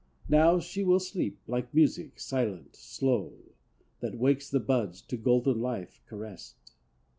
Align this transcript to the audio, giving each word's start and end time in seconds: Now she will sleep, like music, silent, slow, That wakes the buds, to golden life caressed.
Now 0.29 0.57
she 0.59 0.83
will 0.83 0.99
sleep, 0.99 1.37
like 1.45 1.71
music, 1.75 2.19
silent, 2.19 2.75
slow, 2.75 3.33
That 3.99 4.17
wakes 4.17 4.49
the 4.49 4.59
buds, 4.59 4.99
to 5.03 5.15
golden 5.15 5.61
life 5.61 6.01
caressed. 6.07 6.73